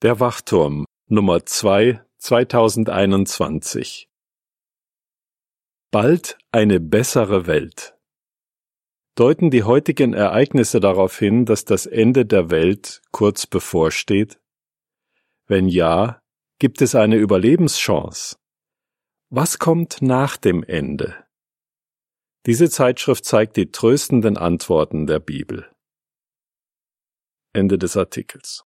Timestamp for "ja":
15.66-16.22